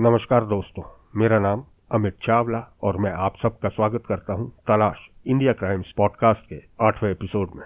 नमस्कार 0.00 0.44
दोस्तों, 0.44 0.82
मेरा 1.16 1.38
नाम 1.38 1.64
अमित 1.92 2.16
चावला 2.22 2.58
और 2.82 2.96
मैं 2.96 3.10
आप 3.12 3.36
सबका 3.42 3.68
स्वागत 3.68 4.02
करता 4.08 4.32
हूँ 4.32 4.50
तलाश 4.68 5.08
इंडिया 5.26 5.52
क्राइम्स 5.52 5.92
पॉडकास्ट 5.96 6.48
के 6.48 6.62
आठवें 6.80 7.10
एपिसोड 7.10 7.50
में। 7.56 7.64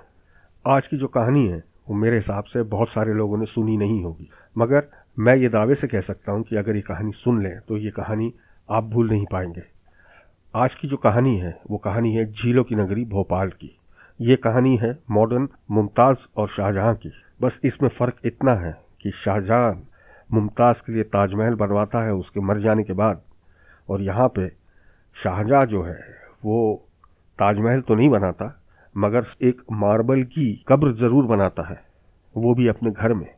आज 0.67 0.87
की 0.87 0.97
जो 0.97 1.07
कहानी 1.07 1.47
है, 1.49 1.65
वो 1.89 1.95
मेरे 1.95 2.17
हिसाब 2.17 2.45
से 2.45 2.63
बहुत 2.63 2.89
सारे 2.89 3.15
लोगों 3.15 3.39
ने 3.39 3.47
सुनी 3.47 3.77
नहीं 3.77 4.03
होगी। 4.05 4.31
मगर 4.59 4.89
मैं 5.19 5.37
ये 5.37 5.49
दावे 5.49 5.75
से 5.75 5.87
कह 5.87 6.01
सकता 6.01 6.33
हूँ 6.33 6.43
कि 6.43 6.57
अगर 6.57 6.77
ये 6.77 6.83
कहानी 6.83 7.13
सुन 7.13 7.43
लें 7.43 7.61
तो 7.61 7.77
ये 7.77 7.91
कहानी 7.91 8.35
आप 8.71 8.85
भूल 8.85 9.11
नहीं 9.11 9.27
पाएँगे। 9.33 9.63
आज 10.55 10.75
की 10.75 10.89
जो 10.89 10.97
कहानी 10.97 11.39
है, 11.39 11.61
वो 11.71 11.79
कहानी 11.79 12.15
है 12.15 12.33
झीलों 12.33 12.65
की 12.65 12.75
नगरी 12.75 13.05
भोपाल 13.05 13.51
की। 13.51 13.79
ये 14.21 14.37
कहानी 14.37 14.77
है 14.77 14.99
मॉडर्न, 15.11 15.49
मुमताज़ 15.71 16.19
और 16.37 16.49
शाहजहां 16.49 16.95
की। 16.95 17.13
बस 17.43 17.61
इसमें 17.65 17.89
फ़र्क 17.89 18.17
इतना 18.25 18.55
है 18.55 18.81
कि 19.03 19.11
शाहजहां 19.11 19.75
मुमताज़ 20.33 20.83
के 20.87 20.93
लिए 20.93 21.03
ताजमहल 21.03 21.55
बनवाता 21.55 22.03
है, 22.03 22.15
उसके 22.15 22.41
मर 22.41 22.61
जाने 22.61 22.83
के 22.83 22.93
बाद। 22.93 23.23
और 23.89 24.03
यहाँ 24.03 24.29
पे 24.29 24.53
शाहजहाँ 25.15 25.67
जो 25.67 25.83
है, 25.83 25.99
वो 26.45 26.89
ताजमहल 27.39 27.81
तो 27.81 27.95
नहीं 27.95 28.09
बनाता, 28.09 28.63
मगर 28.97 29.25
एक 29.43 29.63
मार्बल 29.73 30.23
की 30.23 30.65
कब्र 30.69 30.93
ज़रूर 30.93 31.25
बनाता 31.25 31.63
है, 31.63 31.85
वो 32.37 32.55
भी 32.55 32.69
अपने 32.69 32.91
घर 32.91 33.15
में। 33.15 33.29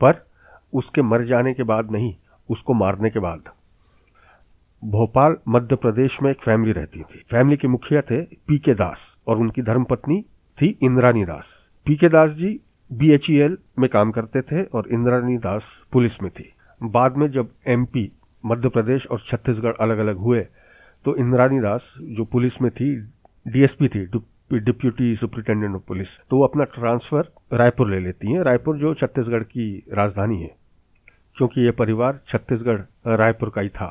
पर 0.00 0.26
उसके 0.72 1.02
मर 1.02 1.24
जाने 1.24 1.54
के 1.54 1.62
बाद 1.62 1.90
नहीं, 1.90 2.16
उसको 2.50 2.74
मारने 2.74 3.10
के 3.10 3.18
बाद। 3.18 3.42
भोपाल, 4.84 5.36
मध्य 5.48 5.76
प्रदेश 5.76 6.22
में 6.22 6.30
एक 6.30 6.40
फैमिली 6.40 6.72
रहती 6.72 7.02
थी। 7.02 7.24
फैमिली 7.30 7.56
के 7.56 7.68
मुखिया 7.68 8.00
थे 8.00 8.22
पी 8.22 8.58
के 8.58 8.74
दास 8.74 9.18
और 9.26 9.38
उनकी 9.38 9.62
धर्मपत्नी 9.62 10.24
थी 10.58 10.78
इंद्रानी 10.82 11.24
दास। 11.24 11.68
पी 11.86 11.96
के 11.96 12.08
दास 12.08 12.30
जी 12.30 12.60
बी 12.90 13.16
e 13.18 13.56
में 13.78 13.88
काम 13.90 14.10
करते 14.10 14.42
थे 14.42 14.62
और 14.64 14.88
इंद्रानी 14.92 15.36
दास 15.38 15.72
पुलिस 15.92 16.22
में 16.22 16.30
थी। 16.30 16.52
बाद 16.80 17.16
में 17.16 17.30
जब 17.30 17.50
एमपी 17.68 18.10
मध्य 18.44 18.68
प्रदेश 18.68 19.06
और 19.06 19.20
छत्तीसगढ़ 19.20 19.74
अलग 19.80 19.98
अलग 19.98 20.18
हुए 20.18 20.40
तो 21.04 21.14
इंद्रानी 21.16 21.60
दास 21.60 21.92
जो 22.00 22.24
पुलिस 22.26 22.60
में 22.62 22.70
थी 22.72 22.94
डीएसपी 23.46 23.88
थी 23.88 24.04
डिप्यूटी 24.54 25.14
सुप्रिंटेंडेंट 25.16 25.74
ऑफ़ 25.74 25.82
पुलिस 25.88 26.16
तो 26.30 26.36
वो 26.36 26.44
अपना 26.44 26.64
ट्रांसफ़र 26.66 27.28
रायपुर 27.52 27.90
ले 27.90 27.98
लेती 28.00 28.32
हैं। 28.32 28.42
रायपुर 28.42 28.78
जो 28.78 28.92
छत्तीसगढ़ 28.94 29.42
की 29.44 29.66
राजधानी 29.92 30.40
है, 30.42 30.54
क्योंकि 31.36 31.60
ये 31.60 31.70
परिवार 31.72 32.20
छत्तीसगढ़, 32.28 32.80
रायपुर 33.08 33.50
का 33.50 33.60
ही 33.60 33.68
था। 33.70 33.90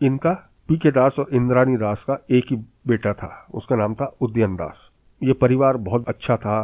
इनका 0.00 0.32
पी 0.68 0.76
के 0.78 0.90
दास 0.90 1.18
और 1.18 1.28
इंद्रानी 1.32 1.76
दास 1.76 2.04
का 2.04 2.18
एक 2.30 2.44
ही 2.50 2.56
बेटा 2.86 3.12
था, 3.12 3.46
उसका 3.54 3.76
नाम 3.76 3.94
था 3.94 4.14
उद्यन 4.20 4.56
दास। 4.56 4.90
ये 5.22 5.32
परिवार 5.34 5.76
बहुत 5.78 6.08
अच्छा 6.08 6.36
था 6.36 6.60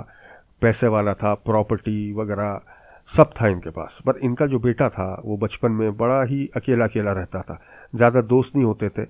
पैसे 0.63 0.87
वाला 0.87 1.15
था 1.15 1.35
प्रॉपर्टी 1.35 2.13
वगैरह, 2.13 2.61
सब 3.11 3.31
था 3.41 3.49
इनके 3.49 3.71
पास। 3.71 3.99
पर 4.07 4.19
इनका 4.19 4.47
जो 4.47 4.59
बेटा 4.59 4.89
था, 4.89 5.23
वो 5.25 5.37
बचपन 5.37 5.73
में 5.73 5.97
बड़ा 5.97 6.23
ही 6.23 6.49
अकेला 6.57 6.85
अकेला 6.85 7.13
रहता 7.13 7.41
था। 7.43 7.61
ज़्यादा 7.95 8.21
दोस्त 8.23 8.57
नहीं 8.57 8.65
होते 8.65 8.89
थे। 8.89 9.05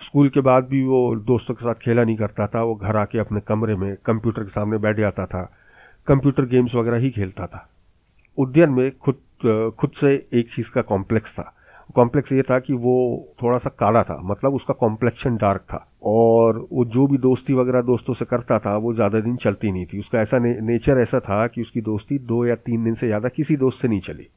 स्कूल 0.00 0.28
के 0.28 0.40
बाद 0.40 0.64
भी 0.64 0.82
वो 0.84 1.14
दोस्तों 1.26 1.54
के 1.54 1.64
साथ 1.64 1.74
खेला 1.74 2.04
नहीं 2.04 2.16
करता 2.16 2.46
था। 2.46 2.62
वो 2.62 2.74
घर 2.74 2.96
आके 2.96 3.18
अपने 3.18 3.40
कमरे 3.40 3.76
में 3.76 3.94
कंप्यूटर 4.06 4.42
के 4.42 4.50
सामने 4.50 4.78
बैठ 4.78 4.96
जाता 4.96 5.26
था। 5.26 5.42
कंप्यूटर 6.06 6.44
गेम्स 6.46 6.74
वगैरह 6.74 6.96
ही 6.96 7.10
खेलता 7.10 7.46
था। 7.46 7.68
उद्यान 8.38 8.70
में 8.70 8.90
खुद 8.98 9.74
खुद 9.78 9.90
से 9.90 10.14
एक 10.32 10.50
चीज़ 10.52 10.70
का 10.70 10.82
कॉम्प्लेक्स 10.82 11.32
था। 11.32 11.52
कॉम्प्लेक्स 11.96 12.32
ये 12.32 12.42
था 12.42 12.58
कि 12.58 12.72
वो 12.74 12.94
थोड़ा 13.42 13.58
सा 13.58 13.70
काला 13.78 14.02
था 14.02 14.18
मतलब 14.24 14.54
उसका 14.54 14.74
कॉम्प्लेक्शन 14.74 15.36
डार्क 15.36 15.60
था। 15.62 15.86
और 16.04 16.58
वो 16.72 16.84
जो 16.86 17.06
भी 17.06 17.18
दोस्ती 17.18 17.54
वगैरह 17.54 17.82
दोस्तों 17.82 18.14
से 18.14 18.24
करता 18.24 18.58
था 18.58 18.76
वो 18.76 18.92
ज़्यादा 18.94 19.20
दिन 19.20 19.36
चलती 19.36 19.72
नहीं 19.72 19.86
थी। 19.86 19.98
उसका 19.98 20.20
ऐसा 20.20 20.38
ने, 20.38 20.54
नेचर 20.62 20.98
ऐसा 20.98 21.20
था 21.20 21.46
कि 21.46 21.62
उसकी 21.62 21.80
दोस्ती 21.80 22.18
दो 22.18 22.44
या 22.46 22.54
तीन 22.56 22.84
दिन 22.84 22.94
से 22.94 23.06
ज़्यादा 23.06 23.28
किसी 23.28 23.56
दोस्त 23.56 23.80
से 23.82 23.88
नहीं 23.88 24.00
चली। 24.00 24.28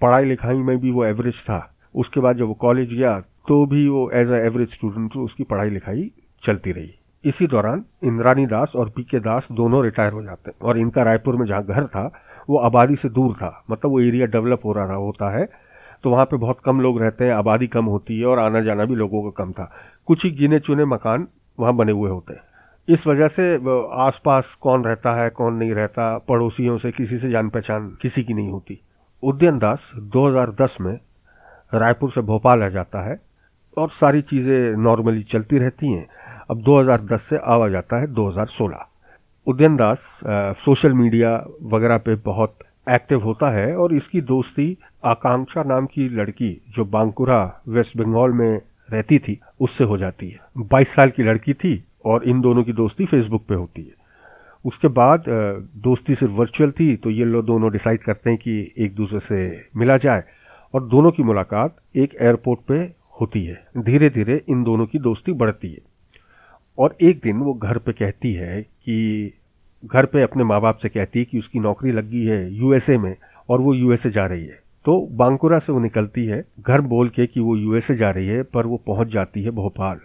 पढ़ाई 0.00 0.24
लिखाई 0.24 0.56
में 0.58 0.78
भी 0.78 0.90
वो 0.90 1.04
एवरेज 1.04 1.40
था। 1.42 1.60
उसके 1.94 2.20
बाद 2.20 2.36
जब 2.36 2.46
वो 2.46 2.54
कॉलेज 2.56 2.94
गया 2.94 3.18
तो 3.48 3.64
भी 3.66 3.88
वो 3.88 4.10
एज 4.14 4.30
अ 4.30 4.36
एवरेज 4.36 4.72
स्टूडेंट 4.72 5.16
उसकी 5.16 5.44
पढ़ाई 5.44 5.70
लिखाई 5.70 6.10
चलती 6.42 6.72
रही। 6.72 6.94
इसी 7.24 7.46
दौरान 7.46 7.84
इंद्रानी 8.04 8.46
दास 8.46 8.72
और 8.76 8.88
पी 8.88 9.02
के 9.02 9.20
दास 9.20 9.48
दोनों 9.52 9.82
रिटायर 9.84 10.12
हो 10.12 10.22
जाते 10.22 10.50
हैं। 10.50 10.56
और 10.62 10.78
इनका 10.78 11.02
रायपुर 11.02 11.36
में 11.36 11.46
जहाँ 11.46 11.64
घर 11.64 11.86
था 11.86 12.10
वो 12.48 12.58
आबादी 12.58 12.96
से 12.96 13.08
दूर 13.10 13.32
था। 13.34 13.64
मतलब 13.70 13.90
वो 13.90 14.00
एरिया 14.00 14.26
डेवलप 14.26 14.64
हो 14.64 14.72
रहा 14.72 14.94
होता 14.96 15.30
है। 15.30 15.48
तो 16.08 16.12
वहाँ 16.12 16.24
पे 16.24 16.36
बहुत 16.36 16.60
कम 16.64 16.80
लोग 16.80 17.00
रहते 17.02 17.24
हैं, 17.24 17.32
आबादी 17.32 17.66
कम 17.66 17.84
होती 17.84 18.18
है 18.18 18.26
और 18.26 18.38
आना 18.38 18.60
जाना 18.60 18.84
भी 18.84 18.94
लोगों 18.94 19.22
का 19.22 19.30
कम 19.36 19.50
था। 19.52 19.64
कुछ 20.06 20.24
ही 20.24 20.30
गिने 20.30 20.58
चुने 20.58 20.84
मकान 20.84 21.26
वहाँ 21.58 21.74
बने 21.76 21.92
हुए 21.92 22.10
होते 22.10 22.34
हैं। 22.34 22.40
इस 22.88 23.06
वजह 23.06 23.28
से 23.28 23.42
आसपास 24.00 24.54
कौन 24.60 24.84
रहता 24.84 25.12
है, 25.14 25.28
कौन 25.30 25.54
नहीं 25.54 25.72
रहता, 25.74 26.06
पड़ोसियों 26.18 26.76
से, 26.78 26.90
किसी 26.92 27.18
से 27.18 27.30
जान 27.30 27.48
पहचान 27.48 27.90
किसी 28.02 28.24
की 28.24 28.34
नहीं 28.34 28.50
होती। 28.50 28.80
उद्यन 29.22 29.58
दास 29.58 29.90
2010 30.08 30.76
में 30.80 30.98
रायपुर 31.72 32.10
से 32.10 32.20
भोपाल 32.22 32.62
आ 32.62 32.68
जाता 32.70 33.02
है 33.08 33.20
और 33.76 33.88
सारी 33.90 34.22
चीज़ें 34.22 34.76
नॉर्मली 34.78 35.22
चलती 35.24 35.58
रहती 35.58 35.92
हैं। 35.92 36.06
अब 36.50 36.62
2010 36.62 37.28
से 37.28 37.38
आवा 37.46 37.68
जाता 37.68 38.00
है 38.00 38.06
2016 38.14 38.86
उद्यन 39.46 39.76
दास 39.76 40.08
सोशल 40.64 40.92
मीडिया 40.94 41.36
वगैरह 41.72 41.98
पे 41.98 42.14
बहुत 42.24 42.58
एक्टिव 42.90 43.20
होता 43.20 43.50
है 43.50 43.74
और 43.76 43.94
इसकी 43.94 44.20
दोस्ती 44.20 44.76
आकांक्षा 45.04 45.62
नाम 45.62 45.86
की 45.86 46.08
लड़की 46.08 46.60
जो 46.70 46.84
बांकुरा, 46.84 47.60
वेस्ट 47.68 47.96
बंगाल 47.96 48.30
में 48.30 48.60
रहती 48.90 49.18
थी, 49.18 49.40
उससे 49.60 49.84
हो 49.84 49.98
जाती 49.98 50.28
है। 50.28 50.38
22 50.58 50.88
साल 50.88 51.10
की 51.10 51.22
लड़की 51.22 51.52
थी 51.52 51.84
और 52.04 52.24
इन 52.24 52.40
दोनों 52.40 52.64
की 52.64 52.72
दोस्ती 52.72 53.04
फेसबुक 53.06 53.44
पे 53.46 53.54
होती 53.54 53.82
है। 53.82 53.92
उसके 54.64 54.88
बाद 54.88 55.24
दोस्ती 55.76 56.14
सिर्फ़ 56.14 56.34
वर्चुअल 56.34 56.70
थी 56.70 56.96
तो 56.96 57.10
ये 57.10 57.24
लोग 57.24 57.44
दोनों 57.44 57.72
डिसाइड 57.72 57.98
करते 57.98 58.30
हैं 58.30 58.38
कि 58.38 58.72
एक 58.78 58.94
दूसरे 58.94 59.20
से 59.20 59.68
मिला 59.76 59.96
जाए 59.96 60.22
और 60.74 60.84
दोनों 60.84 61.10
की 61.10 61.22
मुलाकात 61.22 61.76
एक 61.96 62.16
एयरपोर्ट 62.20 62.60
पे 62.60 62.74
होती 63.20 63.44
है। 63.44 63.66
धीरे 63.78 64.10
धीरे 64.10 64.42
इन 64.48 64.62
दोनों 64.64 64.86
की 64.86 64.98
दोस्ती 64.98 65.32
बढ़ती 65.32 65.72
है। 65.72 65.78
और 66.78 66.96
एक 67.00 67.20
दिन 67.24 67.36
वो 67.36 67.54
घर 67.54 67.78
पे 67.78 67.92
कहती 67.92 68.32
है 68.32 68.62
कि, 68.62 69.32
घर 69.84 70.06
पे 70.06 70.22
अपने 70.22 70.44
माँ 70.44 70.60
बाप 70.60 70.76
से 70.76 70.88
कहती 70.88 71.18
है 71.18 71.24
कि 71.24 71.38
उसकी 71.38 71.58
नौकरी 71.60 71.92
लग 71.92 72.10
गई 72.10 72.24
है 72.24 72.54
यूएसए 72.54 72.98
में 72.98 73.16
और 73.48 73.60
वो 73.60 73.74
यूएसए 73.74 74.10
जा 74.10 74.26
रही 74.26 74.46
है। 74.46 74.67
तो 74.88 75.00
बांकुरा 75.12 75.58
से 75.58 75.72
वो 75.72 75.78
निकलती 75.78 76.24
है, 76.26 76.44
घर 76.60 76.80
बोल 76.80 77.08
के 77.08 77.26
कि 77.26 77.40
वो 77.40 77.56
यूएसए 77.56 77.94
जा 77.94 78.10
रही 78.10 78.26
है, 78.26 78.42
पर 78.42 78.66
वो 78.66 78.76
पहुँच 78.86 79.08
जाती 79.08 79.42
है 79.42 79.50
भोपाल। 79.50 79.98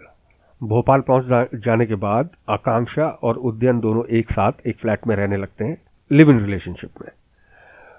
भोपाल 0.60 1.00
पहुँच 1.00 1.54
जाने 1.64 1.86
के 1.86 1.94
बाद 1.94 2.30
आकांक्षा 2.48 3.06
और 3.22 3.36
उद्यन 3.40 3.78
दोनों 3.80 4.04
एक 4.08 4.30
साथ 4.30 4.66
एक 4.66 4.78
फ्लैट 4.78 5.06
में 5.06 5.14
रहने 5.16 5.36
लगते 5.36 5.64
हैं, 5.64 5.76
लिव 6.10 6.30
इन 6.30 6.40
रिलेशनशिप 6.40 7.00
में। 7.02 7.08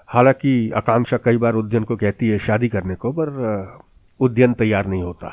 हालाँकि 0.08 0.70
आकांक्षा 0.70 1.16
कई 1.16 1.36
बार 1.36 1.54
उद्यन 1.54 1.84
को 1.84 1.96
कहती 1.96 2.28
है 2.28 2.38
शादी 2.38 2.68
करने 2.68 2.94
को, 2.94 3.12
पर 3.12 3.80
उद्यन 4.20 4.52
तैयार 4.52 4.86
नहीं 4.86 5.02
होता। 5.02 5.32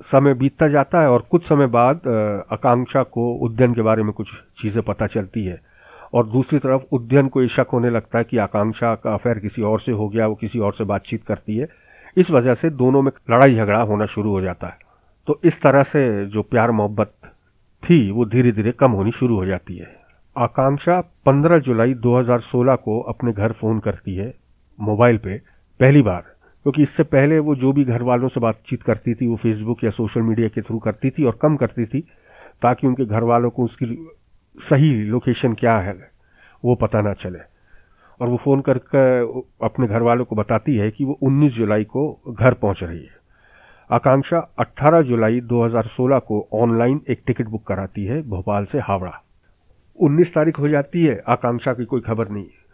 समय 0.00 0.34
बीतता 0.34 0.68
जाता 0.68 1.00
है 1.00 1.10
और 1.10 1.26
कुछ 1.30 1.46
समय 1.46 1.66
बाद 1.66 2.06
आकांक्षा 2.52 3.02
को 3.02 3.32
उद्यन 3.46 3.74
के 3.74 3.82
बारे 3.82 4.02
में 4.02 4.12
कुछ 4.12 4.34
चीज़ें 4.62 4.82
पता 4.84 5.06
चलती 5.06 5.44
है। 5.44 5.60
और 6.14 6.26
दूसरी 6.26 6.58
तरफ़ 6.58 6.82
उद्यन 6.92 7.28
को 7.28 7.42
ये 7.42 7.48
शक 7.48 7.66
होने 7.72 7.90
लगता 7.90 8.18
है 8.18 8.24
कि 8.24 8.38
आकांक्षा 8.38 8.94
का 8.94 9.14
अफेयर 9.14 9.38
किसी 9.38 9.62
और 9.62 9.80
से 9.80 9.92
हो 9.92 10.08
गया, 10.08 10.26
वो 10.26 10.34
किसी 10.34 10.58
और 10.58 10.72
से 10.72 10.84
बातचीत 10.84 11.24
करती 11.24 11.56
है। 11.56 11.68
इस 12.16 12.30
वजह 12.30 12.54
से 12.54 12.70
दोनों 12.70 13.02
में 13.02 13.12
लड़ाई 13.30 13.54
झगड़ा 13.54 13.82
होना 13.82 14.06
शुरू 14.06 14.30
हो 14.30 14.40
जाता 14.40 14.66
है। 14.66 14.78
तो 15.26 15.40
इस 15.44 15.62
तरह 15.62 15.82
से 15.82 16.26
जो 16.26 16.42
प्यार 16.42 16.70
मोहब्बत 16.70 17.12
थी, 17.82 18.10
वो 18.10 18.24
धीरे 18.24 18.52
धीरे 18.52 18.72
कम 18.72 18.90
होनी 18.90 19.10
शुरू 19.10 19.36
हो 19.36 19.46
जाती 19.46 19.76
है। 19.76 19.96
आकांक्षा 20.36 21.00
15 21.00 21.58
जुलाई 21.58 21.94
2016 21.94 22.74
को 22.74 23.00
अपने 23.00 23.32
घर 23.32 23.52
फ़ोन 23.52 23.78
करती 23.78 24.14
है, 24.14 24.34
मोबाइल 24.80 25.18
पे, 25.18 25.38
पहली 25.80 26.02
बार। 26.02 26.20
क्योंकि 26.62 26.82
इससे 26.82 27.02
पहले 27.02 27.38
वो 27.38 27.54
जो 27.54 27.72
भी 27.72 27.84
घर 27.84 28.02
वालों 28.02 28.28
से 28.28 28.40
बातचीत 28.40 28.82
करती 28.82 29.14
थी, 29.14 29.26
वो 29.26 29.36
फेसबुक 29.36 29.84
या 29.84 29.90
सोशल 29.90 30.20
मीडिया 30.20 30.48
के 30.48 30.62
थ्रू 30.62 30.78
करती 30.78 31.10
थी 31.10 31.24
और 31.24 31.38
कम 31.42 31.56
करती 31.56 31.86
थी, 31.86 32.00
ताकि 32.62 32.86
उनके 32.86 33.04
घर 33.04 33.22
वालों 33.22 33.50
को 33.50 33.64
उसकी 33.64 34.08
सही 34.60 35.04
लोकेशन 35.04 35.54
क्या 35.54 35.78
है, 35.78 36.10
वो 36.64 36.74
पता 36.74 37.00
ना 37.00 37.12
चले। 37.12 37.38
और 38.20 38.28
वो 38.28 38.36
फ़ोन 38.36 38.60
करके 38.60 39.20
अपने 39.66 39.86
घर 39.86 40.02
वालों 40.02 40.24
को 40.24 40.36
बताती 40.36 40.76
है 40.76 40.90
कि 40.90 41.04
वो 41.04 41.18
19 41.22 41.52
जुलाई 41.52 41.84
को 41.84 42.34
घर 42.38 42.54
पहुँच 42.54 42.82
रही 42.84 42.98
है। 42.98 43.16
आकांक्षा 43.90 44.38
18 44.58 45.02
जुलाई 45.02 45.40
2016 45.40 46.18
को 46.18 46.48
ऑनलाइन 46.52 47.00
एक 47.08 47.22
टिकट 47.26 47.46
बुक 47.46 47.66
कराती 47.66 48.04
है 48.04 48.22
भोपाल 48.22 48.64
से 48.64 48.78
हावड़ा। 48.78 49.22
19 50.00 50.34
तारीख 50.34 50.58
हो 50.58 50.68
जाती 50.68 51.04
है, 51.04 51.22
आकांक्षा 51.28 51.72
की 51.74 51.84
कोई 51.84 52.00
खबर 52.00 52.28
नहीं। 52.28 52.44
है 52.44 52.64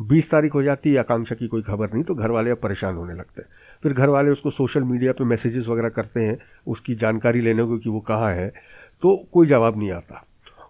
बीस 0.00 0.30
तारीख 0.30 0.54
हो 0.54 0.62
जाती 0.62 0.92
है, 0.92 0.98
आकांक्षा 0.98 1.34
की 1.34 1.48
कोई 1.48 1.62
खबर 1.62 1.92
नहीं 1.92 2.04
तो 2.04 2.14
घर 2.14 2.30
वाले 2.30 2.50
अब 2.50 2.56
परेशान 2.56 2.94
होने 2.94 3.14
लगते 3.14 3.42
हैं। 3.42 3.48
फिर 3.82 3.92
घर 3.92 4.08
वाले 4.08 4.30
उसको 4.30 4.50
सोशल 4.50 4.82
मीडिया 4.82 5.12
पे 5.12 5.24
मैसेजेस 5.24 5.66
वगैरह 5.68 5.88
करते 5.88 6.20
हैं, 6.20 6.38
उसकी 6.66 6.94
जानकारी 6.94 7.40
लेने 7.40 7.64
को 7.64 7.78
कि 7.78 7.90
वो 7.90 8.00
कहाँ 8.00 8.34
है 8.34 8.48
तो 9.02 9.24
कोई 9.32 9.46
जवाब 9.46 9.78
नहीं 9.78 9.92
आता। 9.92 10.24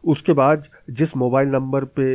उसके 0.05 0.33
बाद 0.33 0.67
जिस 0.91 1.17
मोबाइल 1.17 1.49
नंबर 1.49 1.85
पे 1.97 2.09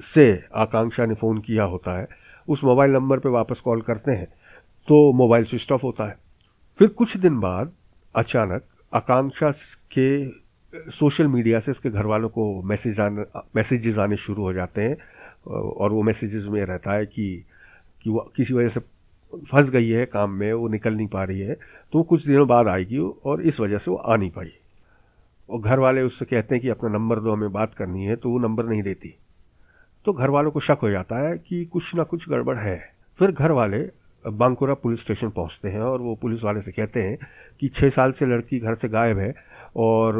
से 0.00 0.28
आकांक्षा 0.54 1.06
ने 1.06 1.14
फ़ोन 1.14 1.38
किया 1.40 1.64
होता 1.64 1.98
है, 1.98 2.08
उस 2.48 2.64
मोबाइल 2.64 2.90
नंबर 2.90 3.18
पे 3.18 3.28
वापस 3.28 3.60
कॉल 3.60 3.80
करते 3.82 4.12
हैं 4.12 4.26
तो 4.88 5.12
मोबाइल 5.14 5.44
स्विच 5.44 5.72
ऑफ़ 5.72 5.82
होता 5.82 6.08
है। 6.08 6.16
फिर 6.78 6.88
कुछ 6.88 7.16
दिन 7.16 7.40
बाद 7.40 7.72
अचानक 8.14 8.64
आकांक्षा 8.92 9.50
के 9.92 10.90
सोशल 10.92 11.26
मीडिया 11.26 11.60
से 11.60 11.70
उसके 11.70 11.90
घर 11.90 12.06
वालों 12.06 12.28
को 12.28 12.62
मैसेज 12.62 13.00
आने, 13.00 13.24
मैसेजेस 13.56 13.98
आने 13.98 14.16
शुरू 14.16 14.42
हो 14.42 14.52
जाते 14.52 14.82
हैं, 14.82 14.96
और 15.46 15.92
वो 15.92 16.02
मैसेजेस 16.02 16.44
में 16.44 16.64
रहता 16.64 16.92
है 16.92 17.06
कि 17.06 17.44
कि 18.04 18.10
वो 18.10 18.20
किसी 18.36 18.54
वजह 18.54 18.68
से 18.68 18.80
फंस 19.50 19.70
गई 19.70 19.88
है, 19.88 20.04
काम 20.06 20.30
में, 20.30 20.52
वो 20.52 20.68
निकल 20.68 20.94
नहीं 20.94 21.06
पा 21.08 21.24
रही 21.24 21.40
है 21.40 21.54
तो 21.92 22.02
कुछ 22.02 22.26
दिनों 22.26 22.46
बाद 22.48 22.68
आएगी 22.68 22.98
और 22.98 23.42
इस 23.42 23.60
वजह 23.60 23.78
से 23.78 23.90
वो 23.90 23.96
आ 23.96 24.16
नहीं 24.16 24.30
पाई। 24.30 24.52
और 25.48 25.60
घर 25.60 25.78
वाले 25.78 26.02
उससे 26.02 26.24
कहते 26.24 26.54
हैं 26.54 26.62
कि 26.62 26.68
अपना 26.68 26.90
नंबर 26.90 27.20
दो, 27.20 27.32
हमें 27.32 27.52
बात 27.52 27.74
करनी 27.74 28.04
है 28.04 28.16
तो 28.16 28.30
वो 28.30 28.38
नंबर 28.38 28.64
नहीं 28.64 28.82
देती। 28.82 29.14
तो 30.06 30.12
घर 30.12 30.30
वालों 30.30 30.50
को 30.50 30.60
शक 30.60 30.78
हो 30.82 30.90
जाता 30.90 31.18
है 31.18 31.36
कि 31.38 31.64
कुछ 31.64 31.94
ना 31.94 32.02
कुछ 32.02 32.28
गड़बड़ 32.28 32.56
है। 32.56 32.76
फिर 33.18 33.30
घर 33.30 33.50
वाले 33.50 33.78
बांकुरा 34.24 34.74
पुलिस 34.74 35.00
स्टेशन 35.00 35.30
पहुँचते 35.30 35.68
हैं 35.68 35.80
और 35.80 36.00
वो 36.00 36.14
पुलिस 36.14 36.42
वाले 36.44 36.60
से 36.60 36.72
कहते 36.72 37.02
हैं 37.02 37.18
कि 37.60 37.68
छः 37.68 37.88
साल 37.88 38.12
से 38.12 38.26
लड़की 38.26 38.58
घर 38.58 38.74
से 38.74 38.88
गायब 38.88 39.18
है 39.18 39.34
और 39.76 40.18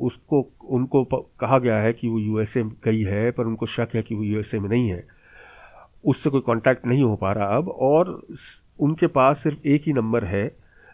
उसको, 0.00 0.46
उनको 0.64 1.04
कहा 1.40 1.58
गया 1.58 1.76
है 1.76 1.92
कि 1.92 2.08
वो 2.08 2.18
यूएसए 2.18 2.62
गई 2.84 3.02
है, 3.02 3.30
पर 3.30 3.44
उनको 3.44 3.66
शक 3.66 3.88
है 3.94 4.02
कि 4.02 4.14
वो 4.14 4.22
यूएसए 4.22 4.58
में 4.58 4.68
नहीं 4.68 4.88
है। 4.88 5.04
उससे 6.04 6.30
कोई 6.30 6.40
कांटेक्ट 6.40 6.86
नहीं 6.86 7.02
हो 7.02 7.16
पा 7.16 7.32
रहा 7.32 7.56
अब 7.56 7.68
और 7.68 8.20
उनके 8.78 9.06
पास 9.06 9.42
सिर्फ़ 9.42 9.66
एक 9.66 9.82
ही 9.86 9.92
नंबर 9.92 10.24
है, 10.24 10.50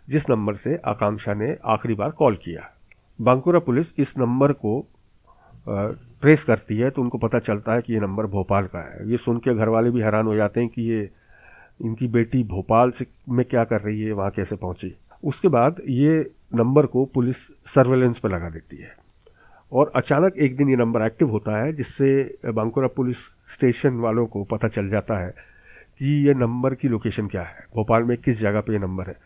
जिस 0.08 0.28
नंबर 0.30 0.56
से 0.56 0.76
आकांक्षा 0.84 1.34
ने 1.34 1.56
आखिरी 1.64 1.94
बार 1.94 2.10
कॉल 2.10 2.36
किया। 2.36 2.70
बांकुरा 3.20 3.58
पुलिस 3.58 3.86
इस 3.98 4.12
नंबर 4.18 4.52
को 4.54 4.80
ट्रेस 5.66 6.44
करती 6.44 6.76
है 6.78 6.90
तो 6.90 7.02
उनको 7.02 7.18
पता 7.18 7.38
चलता 7.38 7.74
है 7.74 7.82
कि 7.82 7.92
ये 7.92 8.00
नंबर 8.00 8.26
भोपाल 8.26 8.66
का 8.66 8.78
है। 8.80 9.10
ये 9.10 9.16
सुन 9.16 9.38
के 9.38 9.54
घर 9.54 9.68
वाले 9.68 9.90
भी 9.90 10.00
हैरान 10.00 10.26
हो 10.26 10.34
जाते 10.36 10.60
हैं 10.60 10.68
कि 10.68 10.82
ये, 10.82 11.08
इनकी 11.80 12.06
बेटी 12.08 12.42
भोपाल 12.44 12.90
से 12.90 13.06
में 13.28 13.44
क्या 13.46 13.64
कर 13.64 13.80
रही 13.80 14.00
है, 14.02 14.12
वहाँ 14.12 14.30
कैसे 14.30 14.56
पहुँची। 14.56 14.94
उसके 15.22 15.48
बाद 15.48 15.82
ये 15.88 16.30
नंबर 16.54 16.86
को 16.86 17.04
पुलिस 17.04 17.36
सर्वेलेंस 17.74 18.18
पर 18.18 18.30
लगा 18.30 18.48
देती 18.50 18.76
है। 18.76 18.94
और 19.72 19.92
अचानक 19.96 20.36
एक 20.36 20.56
दिन 20.56 20.68
ये 20.68 20.76
नंबर 20.76 21.02
एक्टिव 21.02 21.30
होता 21.30 21.56
है, 21.62 21.72
जिससे 21.72 22.38
बांकुरा 22.46 22.88
पुलिस 22.88 23.16
स्टेशन 23.54 23.98
वालों 23.98 24.26
को 24.26 24.44
पता 24.44 24.68
चल 24.68 24.88
जाता 24.88 25.18
है 25.18 25.30
कि 25.30 26.14
ये 26.26 26.34
नंबर 26.34 26.74
की 26.74 26.88
लोकेशन 26.88 27.26
क्या 27.26 27.42
है। 27.42 27.66
भोपाल 27.74 28.02
में 28.02 28.16
किस 28.16 28.40
जगह 28.40 28.60
पे 28.60 28.72
ये 28.72 28.78
नंबर 28.78 29.08
है। 29.08 29.16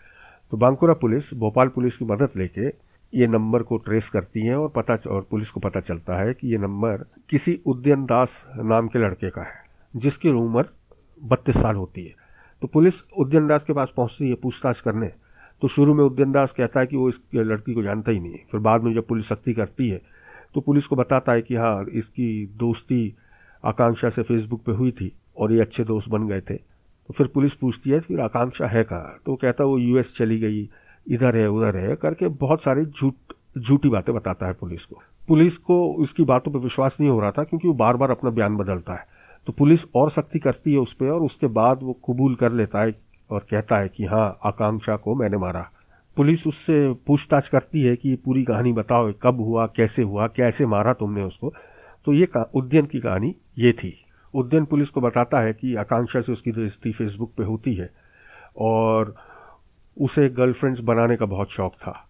तो 0.52 0.56
बांकुरा 0.56 0.94
पुलिस, 0.94 1.34
भोपाल 1.34 1.68
पुलिस 1.68 1.96
की 1.96 2.04
मदद 2.04 2.36
लेके 2.36 2.68
ये 3.14 3.26
नंबर 3.26 3.62
को 3.62 3.76
ट्रेस 3.76 4.08
करती 4.08 4.40
हैं 4.40 4.54
और 4.56 4.68
पता 4.68 4.94
और 5.10 5.26
पुलिस 5.30 5.50
को 5.50 5.60
पता 5.60 5.80
चलता 5.80 6.16
है 6.16 6.32
कि 6.34 6.48
ये 6.48 6.58
नंबर 6.58 7.04
किसी 7.30 7.58
उद्यन 7.66 8.04
दास 8.04 8.42
नाम 8.58 8.88
के 8.88 8.98
लड़के 8.98 9.30
का 9.30 9.42
है, 9.42 9.62
जिसकी 9.94 10.30
उम्र 10.30 10.64
बत्तीस 11.22 11.56
साल 11.56 11.76
होती 11.76 12.04
है। 12.04 12.14
तो 12.62 12.66
पुलिस 12.68 12.94
उद्यन 13.18 13.46
दास 13.46 13.64
के 13.64 13.72
पास 13.72 13.92
पहुँचती 13.96 14.28
है 14.28 14.34
पूछताछ 14.34 14.80
करने। 14.80 15.10
तो 15.62 15.68
शुरू 15.68 15.94
में 15.94 16.04
उद्यन 16.04 16.32
दास 16.32 16.52
कहता 16.52 16.80
है 16.80 16.86
कि 16.86 16.96
वो 16.96 17.08
इस 17.08 17.20
लड़की 17.34 17.74
को 17.74 17.82
जानता 17.82 18.12
ही 18.12 18.20
नहीं 18.20 18.38
फिर 18.50 18.60
बाद 18.60 18.82
में 18.82 18.92
जब 18.94 19.06
पुलिस 19.06 19.28
सख्ती 19.28 19.52
करती 19.54 19.88
है 19.88 20.00
तो 20.54 20.60
पुलिस 20.60 20.86
को 20.86 20.96
बताता 20.96 21.32
है 21.32 21.42
कि 21.42 21.54
हाँ 21.54 21.84
इसकी 21.92 22.46
दोस्ती 22.58 23.14
आकांक्षा 23.64 24.08
से 24.10 24.22
फेसबुक 24.22 24.62
पे 24.64 24.72
हुई 24.72 24.90
थी 24.92 25.12
और 25.36 25.52
ये 25.52 25.60
अच्छे 25.60 25.84
दोस्त 25.84 26.08
बन 26.08 26.26
गए 26.28 26.40
थे। 26.40 26.54
तो 26.54 27.14
फिर 27.14 27.26
पुलिस 27.26 27.54
पूछती 27.54 27.90
है, 27.90 28.00
फिर 28.00 28.20
आकांक्षा 28.20 28.66
है 28.66 28.82
कहाँ? 28.84 29.18
तो 29.26 29.34
कहता 29.36 29.64
है, 29.64 29.68
वो 29.68 29.78
यूएस 29.78 30.14
चली 30.16 30.38
गई 30.38 30.68
इधर 31.08 31.36
है, 31.36 31.48
उधर 31.48 31.76
है, 31.76 31.96
करके 31.96 32.28
बहुत 32.28 32.62
सारी 32.62 32.84
झूठ, 32.84 33.14
झूठी 33.58 33.88
बातें 33.88 34.14
बताता 34.14 34.46
है 34.46 34.52
पुलिस 34.52 34.84
को। 34.84 35.02
पुलिस 35.28 35.56
को 35.56 35.92
उसकी 35.92 36.24
बातों 36.24 36.52
पर 36.52 36.58
विश्वास 36.58 36.96
नहीं 37.00 37.10
हो 37.10 37.20
रहा 37.20 37.30
था 37.30 37.44
क्योंकि 37.44 37.68
वो 37.68 37.74
बार 37.74 37.96
बार 37.96 38.10
अपना 38.10 38.30
बयान 38.30 38.56
बदलता 38.56 38.92
है। 38.92 39.06
तो 39.46 39.52
पुलिस 39.52 39.80
और 39.94 40.10
सख्ती 40.10 40.38
करती 40.38 40.72
है 40.72 40.78
उस 40.78 40.94
पर 40.94 41.06
और 41.06 41.20
उसके 41.20 41.46
बाद 41.46 41.78
वो 41.82 41.92
कबूल 41.92 42.34
कर 42.34 42.52
लेता 42.52 42.80
है 42.80 42.94
और 43.30 43.46
कहता 43.50 43.78
है 43.78 43.88
कि 43.88 44.04
हाँ 44.04 44.38
आकांक्षा 44.44 44.96
को 44.96 45.14
मैंने 45.14 45.36
मारा। 45.36 45.70
पुलिस 46.16 46.46
उससे 46.46 46.92
पूछताछ 46.92 47.48
करती 47.48 47.82
है 47.82 47.96
कि 47.96 48.16
पूरी 48.16 48.44
कहानी 48.44 48.72
बताओ 48.72 49.12
कब 49.22 49.40
हुआ, 49.40 49.66
कैसे 49.66 50.02
हुआ, 50.02 50.26
कैसे 50.26 50.66
मारा 50.66 50.92
तुमने 50.92 51.22
उसको? 51.22 51.52
तो 52.04 52.12
ये 52.12 52.28
उद्यन 52.54 52.86
की 52.86 53.00
कहानी 53.00 53.34
ये 53.58 53.72
थी। 53.72 54.04
उद्यन 54.34 54.64
पुलिस 54.64 54.88
को 54.88 55.00
बताता 55.00 55.40
है 55.40 55.52
कि 55.52 55.74
आकांक्षा 55.74 56.20
से 56.20 56.32
उसकी 56.32 56.52
दोस्ती 56.52 56.92
फेसबुक 56.92 57.32
पे 57.36 57.44
होती 57.44 57.74
है 57.74 57.90
और 58.58 59.14
उसे 59.96 60.28
गर्लफ्रेंड्स 60.30 60.80
बनाने 60.80 61.16
का 61.16 61.26
बहुत 61.26 61.50
शौक 61.50 61.74
था। 61.76 62.06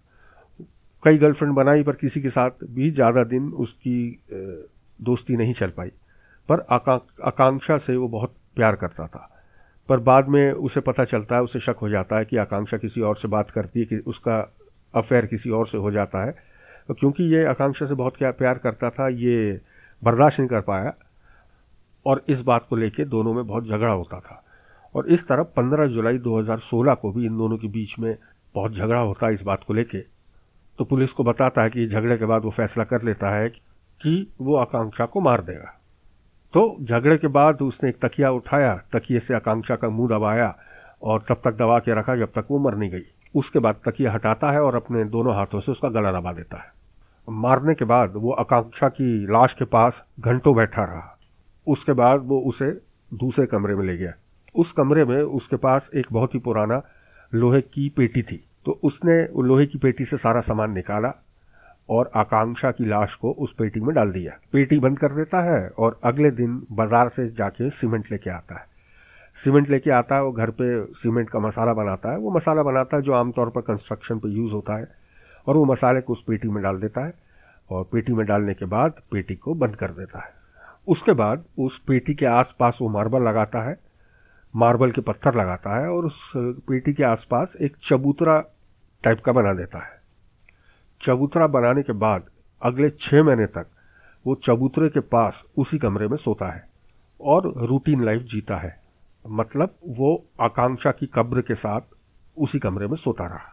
कई 1.03 1.19
गर्लफ्रेंड 1.19 1.55
बनाई, 1.55 1.83
पर 1.83 1.93
किसी 1.93 2.21
के 2.23 2.29
साथ 2.31 2.65
भी 2.67 2.91
ज़्यादा 2.91 3.25
दिन 3.25 3.49
उसकी 3.49 4.19
दोस्ती 4.99 5.37
नहीं 5.37 5.55
चल 5.55 5.71
पाई। 5.71 5.91
पर 6.49 6.61
आकांक्षा 6.71 7.79
से 7.79 7.97
वो 7.97 8.09
बहुत 8.09 8.35
प्यार 8.57 8.77
करता 8.77 9.07
था। 9.07 9.31
पर 9.89 9.99
बाद 10.01 10.29
में 10.29 10.53
उसे 10.53 10.81
पता 10.81 11.05
चलता 11.05 11.37
है, 11.37 11.43
उसे 11.43 11.61
शक 11.61 11.77
हो 11.81 11.89
जाता 11.89 12.19
है 12.19 12.25
कि 12.25 12.37
आकांक्षा 12.37 12.77
किसी 12.77 13.01
और 13.01 13.17
से 13.17 13.29
बात 13.29 13.51
करती 13.51 13.81
है, 13.81 13.87
कि 13.87 13.97
उसका 13.99 14.39
अफेयर 14.95 15.27
किसी 15.27 15.51
और 15.51 15.67
से 15.67 15.79
हो 15.79 15.91
जाता 15.91 16.25
है। 16.25 16.35
तो 16.89 16.95
क्योंकि 16.95 17.25
ये 17.25 17.45
आकांक्षा 17.47 17.87
से 17.87 17.95
बहुत 17.95 18.17
क्या, 18.17 18.31
प्यार 18.31 18.59
करता 18.59 18.91
था, 18.91 19.09
ये 19.09 19.61
बर्दाश्त 20.03 20.39
नहीं 20.41 20.49
कर 20.49 20.61
पाया। 20.61 20.95
और 22.07 22.25
इस 22.29 22.41
बात 22.43 22.67
को 22.71 22.77
लेके 22.77 23.05
दोनों 23.05 23.35
में 23.35 23.47
बहुत 23.47 23.67
झगड़ा 23.67 23.93
होता 23.93 24.21
था। 24.21 24.44
और 24.95 25.09
इस 25.09 25.29
तरह 25.29 25.43
15 25.43 25.87
जुलाई 25.87 26.19
2016 26.19 26.95
को 26.95 27.13
भी 27.13 27.27
इन 27.27 27.39
दोनों 27.39 27.57
के 27.59 27.69
बीच 27.69 27.99
में 27.99 28.17
बहुत 28.55 28.73
झगड़ा 28.73 29.01
होता 29.01 29.27
है 29.27 29.35
इस 29.35 29.43
बात 29.43 29.65
को 29.67 29.75
लेके। 29.75 29.99
तो 30.79 30.85
पुलिस 30.85 31.13
को 31.13 31.25
बताता 31.25 31.63
है 31.63 31.71
कि 31.71 31.87
झगड़े 31.87 32.19
के 32.19 32.25
बाद 32.25 32.45
वो 32.45 32.51
फैसला 32.51 32.85
कर 32.85 33.03
लेता 33.03 33.31
है 33.31 33.49
कि 34.03 34.33
वो 34.41 34.57
आकांक्षा 34.57 35.07
को 35.07 35.21
मार 35.21 35.41
देगा। 35.41 35.81
तो 36.53 36.77
झगड़े 36.83 37.19
के 37.19 37.27
बाद 37.27 37.63
उसने 37.63 37.89
एक 37.89 38.05
तकिया 38.05 38.31
उठाया, 38.31 38.75
तकिए 38.93 39.19
से 39.19 39.35
आकांक्षा 39.35 39.77
का 39.77 39.89
मुँह 39.89 40.19
दबाया 40.19 40.59
और 41.03 41.25
तब 41.29 41.41
तक 41.45 41.53
दबा 41.55 41.79
के 41.79 41.99
रखा 41.99 42.17
जब 42.17 42.27
तक 42.27 42.47
वो 42.51 42.59
मर 42.59 42.75
नहीं 42.75 42.91
गई। 42.91 43.03
उसके 43.35 43.59
बाद 43.59 43.75
तकिया 43.75 44.13
हटाता 44.13 44.51
है 44.51 44.63
और 44.63 44.75
अपने 44.75 45.05
दोनों 45.05 45.35
हाथों 45.35 45.61
से 45.61 45.73
उसका 45.73 45.89
गला 45.89 46.21
दबा 46.21 46.33
देता 46.33 46.57
है। 46.57 46.73
मारने 47.31 47.75
के 47.75 47.85
बाद 47.85 48.13
वो 48.17 48.33
आकांक्षा 48.33 48.89
की 48.89 49.27
लाश 49.27 49.53
के 49.53 49.65
पास 49.65 50.05
घंटों 50.21 50.57
बैठा 50.57 50.85
रहा। 50.85 51.19
उसके 51.67 51.93
बाद 51.93 52.21
वो 52.25 52.41
उसे 52.41 52.71
दूसरे 53.15 53.47
कमरे 53.47 53.75
में 53.75 53.85
ले 53.85 53.97
गया। 53.97 54.13
उस 54.55 54.73
कमरे 54.73 55.05
में 55.05 55.21
उसके 55.21 55.57
पास 55.57 55.91
एक 55.95 56.07
बहुत 56.13 56.35
ही 56.35 56.39
पुराना 56.41 56.83
लोहे 57.33 57.61
की 57.61 57.89
पेटी 57.89 58.23
थी। 58.23 58.45
तो 58.67 58.79
उसने 58.85 59.23
लोहे 59.43 59.67
की 59.67 59.79
पेटी 59.79 60.05
से 60.05 60.17
सारा 60.17 60.41
सामान 60.43 60.73
निकाला 60.73 61.13
और 61.89 62.11
आकांक्षा 62.17 62.71
की 62.71 62.85
लाश 62.85 63.15
को 63.15 63.31
उस 63.35 63.55
पेटी 63.55 63.81
में 63.81 63.95
डाल 63.95 64.13
दिया। 64.13 64.39
पेटी 64.53 64.79
बंद 64.79 64.99
कर 64.99 65.13
देता 65.13 65.41
है 65.43 65.69
और 65.69 65.99
अगले 66.05 66.31
दिन 66.33 66.63
बाज़ार 66.73 67.09
से 67.09 67.29
जाके 67.31 67.71
सीमेंट 67.73 68.11
लेके 68.13 68.31
आता 68.31 68.55
है। 68.55 68.67
सीमेंट 69.39 69.71
लेके 69.71 69.91
आता 69.91 70.15
है 70.15 70.23
वो 70.23 70.33
घर 70.33 70.51
पे 70.51 70.85
सीमेंट 70.95 71.31
का 71.31 71.39
मसाला 71.39 71.73
बनाता 71.75 72.13
है। 72.13 72.19
वो 72.19 72.31
मसाला 72.31 72.63
बनाता 72.63 72.97
है 72.97 73.03
जो 73.03 73.13
आमतौर 73.13 73.51
पर 73.51 73.61
कंस्ट्रक्शन 73.63 74.19
पे 74.19 74.29
यूज़ 74.31 74.53
होता 74.53 74.77
है 74.77 74.89
और 75.47 75.57
वो 75.57 75.65
मसाले 75.65 76.01
को 76.01 76.13
उस 76.13 76.23
पेटी 76.23 76.49
में 76.49 76.63
डाल 76.63 76.79
देता 76.81 77.05
है 77.05 77.15
और 77.71 77.89
पेटी 77.93 78.13
में 78.13 78.27
डालने 78.27 78.55
के 78.55 78.65
बाद 78.67 79.01
पेटी 79.13 79.35
को 79.35 79.55
बंद 79.55 79.77
कर 79.77 79.91
देता 79.93 80.19
है। 80.19 80.33
उसके 80.89 81.13
बाद 81.13 81.45
उस 81.59 81.79
पेटी 81.79 82.15
के 82.15 82.27
आसपास 82.27 82.79
वो 82.81 82.89
मार्बल 82.89 83.23
लगाता 83.23 83.63
है 83.63 83.77
मार्बल 84.55 84.91
के 84.91 85.01
पत्थर 85.01 85.35
लगाता 85.35 85.77
है 85.77 85.89
और 85.89 86.07
उस 86.07 86.33
पेटी 86.37 86.93
के 86.93 87.05
आसपास 87.05 87.53
एक 87.61 87.77
चबूतरा 87.83 88.39
टाइप 89.05 89.21
का 89.21 89.33
बना 89.33 89.53
देता 89.53 89.79
है। 89.79 89.99
चबूतरा 91.01 91.47
बनाने 91.47 91.83
के 91.83 91.93
बाद 91.95 92.29
अगले 92.63 92.91
छः 92.91 93.23
महीने 93.23 93.47
तक 93.47 93.67
वो 94.25 94.35
चबूतरे 94.45 94.89
के 94.89 95.01
पास 95.01 95.43
उसी 95.59 95.79
कमरे 95.79 96.09
में 96.09 96.17
सोता 96.17 96.51
है 96.53 96.65
और 97.21 97.53
रूटीन 97.69 98.05
लाइफ 98.05 98.23
जीता 98.23 98.57
है। 98.57 98.77
मतलब 99.25 99.75
वो 99.89 100.25
आकांक्षा 100.41 100.91
की 100.91 101.07
कब्र 101.07 101.41
के 101.41 101.55
साथ 101.55 101.81
उसी 102.37 102.59
कमरे 102.59 102.87
में 102.87 102.97
सोता 102.97 103.27
रहा। 103.27 103.51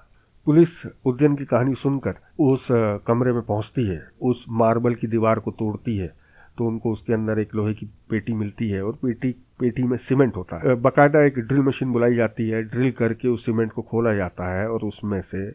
पुलिस 0.47 0.85
उद्यन 1.05 1.35
की 1.35 1.45
कहानी 1.45 1.75
सुनकर 1.75 2.15
उस 2.39 2.67
कमरे 3.07 3.33
में 3.33 3.41
पहुँचती 3.41 3.87
है, 3.87 4.07
उस 4.21 4.45
मार्बल 4.49 4.95
की 4.95 5.07
दीवार 5.07 5.39
को 5.39 5.51
तोड़ती 5.51 5.97
है 5.97 6.13
तो 6.57 6.65
उनको 6.67 6.91
उसके 6.93 7.13
अंदर 7.13 7.39
एक 7.39 7.53
लोहे 7.55 7.73
की 7.73 7.85
पेटी 8.09 8.33
मिलती 8.33 8.69
है 8.69 8.81
और 8.83 8.93
पेटी 8.93 9.35
पेटी 9.61 9.83
में 9.83 9.97
सीमेंट 9.99 10.35
होता 10.35 10.57
है। 10.57 10.75
बाकायदा 10.81 11.23
एक 11.25 11.39
ड्रिल 11.39 11.61
मशीन 11.61 11.91
बुलाई 11.91 12.15
जाती 12.15 12.49
है, 12.49 12.61
ड्रिल 12.63 12.91
करके 12.91 13.27
उस 13.27 13.45
सीमेंट 13.45 13.71
को 13.71 13.81
खोला 13.81 14.13
जाता 14.15 14.53
है 14.53 14.69
और 14.69 14.83
उसमें 14.83 15.21
से 15.23 15.49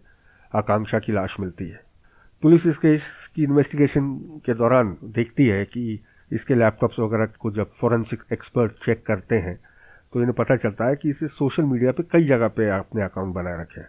आकांक्षा 0.52 0.98
की 0.98 1.12
लाश 1.12 1.36
मिलती 1.40 1.68
है। 1.68 1.80
पुलिस 2.42 2.66
इस 2.66 2.76
केस 2.78 3.04
की 3.34 3.42
इन्वेस्टिगेशन 3.42 4.12
के 4.46 4.54
दौरान 4.54 4.96
देखती 5.04 5.46
है 5.46 5.64
कि 5.64 6.00
इसके 6.30 6.54
लैपटॉप्स 6.54 6.98
वगैरह 6.98 7.26
को 7.40 7.50
जब 7.50 7.70
फॉरेंसिक 7.80 8.22
एक्सपर्ट 8.32 8.72
चेक 8.84 9.02
करते 9.06 9.38
हैं 9.38 9.58
तो 10.12 10.20
इन्हें 10.20 10.34
पता 10.34 10.56
चलता 10.56 10.84
है 10.84 10.96
कि 10.96 11.08
इसे 11.10 11.28
सोशल 11.28 11.62
मीडिया 11.62 11.92
पे 11.92 12.02
कई 12.02 12.24
जगह 12.24 12.48
पे 12.48 12.68
अपने 12.70 13.02
अकाउंट 13.02 13.34
बनाए 13.34 13.60
रखे 13.60 13.80
हैं 13.80 13.88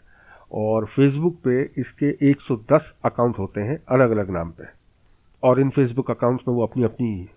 और 0.64 0.86
फेसबुक 0.86 1.40
पे 1.44 1.62
इसके 1.78 2.12
110 2.32 2.94
अकाउंट 3.06 3.40
होते 3.40 3.62
हैं 3.62 3.78
अलग 3.90 4.12
अलग 4.12 4.30
नाम 4.30 4.52
पे। 4.52 4.66
और 5.44 5.60
इन 5.60 5.70
फेसबुक 5.70 6.12
अकाउंट्स 6.12 6.48
में 6.48 6.56
वो 6.56 6.64
अपनी 6.64 6.84
अपनी 6.84 7.30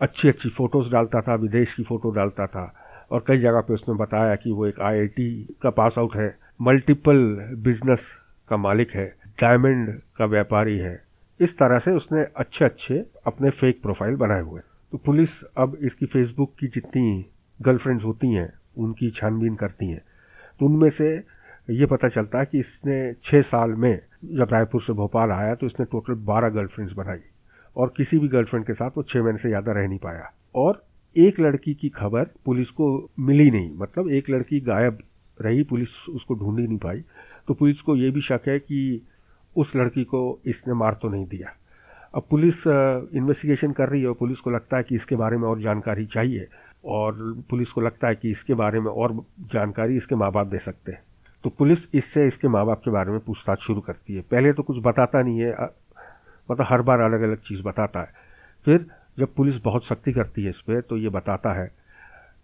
अच्छी 0.00 0.28
अच्छी 0.28 0.48
फ़ोटोज़ 0.48 0.92
डालता 0.92 1.20
था, 1.20 1.34
विदेश 1.34 1.74
की 1.74 1.82
फ़ोटो 1.82 2.10
डालता 2.10 2.46
था। 2.46 2.74
और 3.10 3.24
कई 3.26 3.38
जगह 3.38 3.60
पे 3.60 3.74
उसने 3.74 3.94
बताया 3.94 4.34
कि 4.34 4.52
वो 4.52 4.66
एक 4.66 4.80
आईआईटी 4.80 5.56
का 5.62 5.70
पास 5.70 5.94
आउट 5.98 6.16
है। 6.16 6.38
मल्टीपल 6.62 7.16
बिज़नेस 7.56 8.12
का 8.48 8.56
मालिक 8.56 8.90
है। 8.90 9.06
डायमंड 9.40 10.00
का 10.16 10.24
व्यापारी 10.24 10.78
है। 10.78 11.04
इस 11.40 11.58
तरह 11.58 11.78
से 11.78 11.90
उसने 11.90 12.26
अच्छे 12.36 12.64
अच्छे 12.64 13.04
अपने 13.26 13.50
फेक 13.50 13.82
प्रोफ़ाइल 13.82 14.14
बनाए 14.14 14.40
हुए। 14.40 14.60
तो 14.92 14.98
पुलिस 14.98 15.42
अब 15.56 15.78
इसकी 15.82 16.06
फेसबुक 16.06 16.52
की 16.60 16.66
जितनी 16.66 17.26
गर्लफ्रेंड्स 17.62 18.04
होती 18.04 18.32
हैं, 18.32 18.52
उनकी 18.78 19.10
छानबीन 19.10 19.54
करती 19.54 19.90
हैं। 19.90 20.02
तो 20.60 20.66
उनमें 20.66 20.90
से 20.90 21.22
ये 21.70 21.86
पता 21.86 22.08
चलता 22.08 22.38
है 22.38 22.46
कि 22.46 22.58
इसने 22.58 23.14
छः 23.24 23.42
साल 23.42 23.70
में 23.70 24.00
जब 24.24 24.48
रायपुर 24.52 24.82
से 24.82 24.92
भोपाल 24.92 25.30
आया 25.30 25.54
तो 25.54 25.66
इसने 25.66 25.86
टोटल 25.86 26.14
बारह 26.14 26.48
गर्लफ्रेंड्स 26.48 26.94
बनाई। 26.94 27.20
और 27.76 27.92
किसी 27.96 28.18
भी 28.18 28.28
गर्लफ्रेंड 28.28 28.64
के 28.66 28.74
साथ 28.74 28.90
वो 28.96 29.02
छः 29.02 29.22
महीने 29.22 29.38
से 29.38 29.48
ज़्यादा 29.48 29.72
रह 29.72 29.86
नहीं 29.88 29.98
पाया। 29.98 30.30
और 30.54 30.84
एक 31.16 31.40
लड़की 31.40 31.74
की 31.74 31.88
खबर 31.88 32.30
पुलिस 32.44 32.70
को 32.70 32.88
मिली 33.20 33.50
नहीं। 33.50 33.70
मतलब 33.76 34.10
एक 34.10 34.30
लड़की 34.30 34.60
गायब 34.62 34.98
रही, 35.38 35.62
पुलिस 35.64 35.88
उसको 36.08 36.34
ढूंढ 36.34 36.58
ही 36.60 36.66
नहीं 36.66 36.78
पाई। 36.78 37.02
तो 37.48 37.54
पुलिस 37.54 37.80
को 37.80 37.96
ये 37.96 38.10
भी 38.10 38.20
शक 38.22 38.48
है 38.48 38.58
कि 38.58 39.00
उस 39.56 39.74
लड़की 39.76 40.04
को 40.04 40.38
इसने 40.46 40.74
मार 40.74 40.98
तो 41.02 41.08
नहीं 41.08 41.26
दिया। 41.26 41.54
अब 42.14 42.26
पुलिस 42.30 42.66
इन्वेस्टिगेशन 42.66 43.72
कर 43.72 43.88
रही 43.88 44.00
है 44.00 44.08
और 44.08 44.14
पुलिस 44.14 44.40
को 44.40 44.50
लगता 44.50 44.76
है 44.76 44.82
कि 44.82 44.94
इसके 44.94 45.16
बारे 45.16 45.36
में 45.36 45.48
और 45.48 45.60
जानकारी 45.60 46.06
चाहिए। 46.06 46.46
और 46.84 47.14
पुलिस 47.50 47.70
को 47.70 47.80
लगता 47.80 48.08
है 48.08 48.14
कि 48.14 48.30
इसके 48.30 48.54
बारे 48.54 48.80
में 48.80 48.90
और 48.90 49.12
जानकारी 49.52 49.96
इसके 49.96 50.14
माँ 50.14 50.30
बाप 50.32 50.46
दे 50.46 50.58
सकते 50.58 50.92
हैं। 50.92 51.02
तो 51.44 51.50
पुलिस 51.50 51.88
इससे 51.94 52.26
इसके 52.26 52.48
माँ 52.48 52.64
बाप 52.66 52.80
के 52.84 52.90
बारे 52.90 53.10
में 53.10 53.20
पूछताछ 53.20 53.60
शुरू 53.60 53.80
करती 53.80 54.14
है। 54.14 54.20
पहले 54.22 54.52
तो 54.52 54.62
कुछ 54.62 54.78
बताता 54.82 55.22
नहीं 55.22 55.40
है। 55.40 55.52
मतलब 56.48 56.66
हर 56.68 56.82
बार 56.82 57.00
अलग 57.00 57.20
अलग 57.20 57.40
चीज़ 57.40 57.62
बताता 57.62 58.00
है। 58.00 58.12
फिर 58.66 58.86
जब 59.18 59.34
पुलिस 59.34 59.62
बहुत 59.62 59.86
सख्ती 59.86 60.12
करती 60.12 60.42
है 60.44 60.50
इस 60.50 60.60
पर 60.60 60.80
तो 60.80 60.96
ये 60.96 61.08
बताता 61.10 61.52
है 61.52 61.66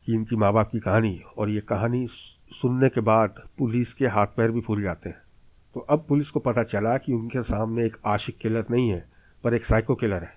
कि 0.07 0.15
इनकी 0.15 0.37
माँ 0.37 0.53
बाप 0.53 0.71
की 0.71 0.81
कहानी 0.81 1.21
और 1.39 1.51
ये 1.51 1.61
कहानी 1.61 2.07
सुनने 2.53 2.89
के 2.89 3.01
बाद 3.01 3.43
पुलिस 3.59 3.93
के 3.95 4.07
हाथ 4.07 4.27
पैर 4.27 4.51
भी 4.51 4.61
फूल 4.61 4.83
जाते 4.83 5.09
हैं। 5.09 5.21
तो 5.75 5.81
अब 5.81 6.05
पुलिस 6.09 6.31
को 6.31 6.41
पता 6.41 6.63
चला 6.65 6.97
कि 6.99 7.13
उनके 7.13 7.43
सामने 7.43 7.85
एक 7.87 7.97
आशिक 8.07 8.39
किलर 8.39 8.65
नहीं 8.71 8.89
है, 8.91 9.05
पर 9.45 9.55
एक 9.55 9.65
साइको 9.65 9.95
किलर 9.95 10.23
है। 10.23 10.33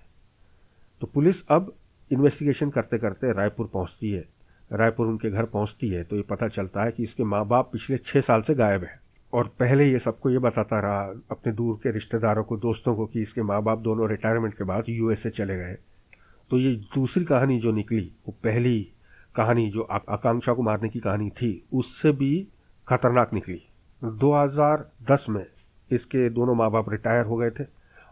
तो 1.02 1.06
पुलिस 1.06 1.44
अब 1.48 1.72
इन्वेस्टिगेशन 2.10 2.70
करते 2.70 2.98
करते 2.98 3.32
रायपुर 3.32 3.70
पहुँचती 3.72 4.10
है। 4.10 4.24
रायपुर 4.70 5.06
उनके 5.06 5.30
घर 5.30 5.44
पहुँचती 5.46 5.88
है 5.88 6.02
तो 6.04 6.16
ये 6.16 6.22
पता 6.22 6.48
चलता 6.48 6.84
है 6.84 6.92
कि 6.92 7.02
इसके 7.02 7.24
माँ 7.24 7.44
बाप 7.48 7.70
पिछले 7.72 7.98
छः 7.98 8.20
साल 8.20 8.42
से 8.42 8.54
गायब 8.54 8.84
है। 8.84 8.98
और 9.32 9.48
पहले 9.58 9.84
ये 9.84 9.98
सबको 9.98 10.30
ये 10.30 10.38
बताता 10.38 10.80
रहा, 10.80 11.02
अपने 11.30 11.52
दूर 11.52 11.76
के 11.82 11.90
रिश्तेदारों 11.90 12.44
को, 12.44 12.56
दोस्तों 12.56 12.94
को 12.96 13.06
कि 13.06 13.22
इसके 13.22 13.42
माँ 13.42 13.62
बाप 13.62 13.78
दोनों 13.78 14.08
रिटायरमेंट 14.10 14.54
के 14.54 14.64
बाद 14.64 14.84
यूएसए 14.88 15.30
चले 15.30 15.56
गए। 15.56 15.76
तो 16.50 16.58
ये 16.58 16.74
दूसरी 16.94 17.24
कहानी 17.24 17.58
जो 17.60 17.72
निकली, 17.72 18.10
वो 18.26 18.34
पहली 18.44 18.80
कहानी 19.34 19.68
जो 19.70 19.82
आकांक्षा 19.82 20.52
को 20.52 20.62
मारने 20.62 20.88
की 20.88 21.00
कहानी 21.00 21.30
थी, 21.32 21.62
उससे 21.72 22.12
भी 22.12 22.46
खतरनाक 22.88 23.32
निकली। 23.34 23.60
2010 24.02 25.26
में 25.28 25.44
इसके 25.90 26.28
दोनों 26.30 26.54
माँ 26.54 26.70
बाप 26.70 26.90
रिटायर 26.90 27.24
हो 27.24 27.36
गए 27.36 27.50
थे 27.50 27.64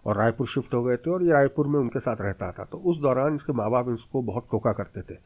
और 0.07 0.17
रायपुर 0.17 0.47
शिफ्ट 0.47 0.75
हो 0.75 0.83
गए 0.83 0.97
थे 0.97 1.11
और 1.11 1.23
ये 1.23 1.33
रायपुर 1.33 1.67
में 1.67 1.79
उनके 1.81 2.01
साथ 2.01 2.21
रहता 2.21 2.51
था। 2.53 2.65
तो 2.65 2.79
उस 2.81 2.99
दौरान 2.99 3.37
इसके 3.37 3.53
माँ 3.53 3.71
बाप 3.71 3.89
इसको 3.91 4.23
बहुत 4.23 4.49
टोका 4.51 4.73
करते 4.73 5.03
थे, 5.03 5.19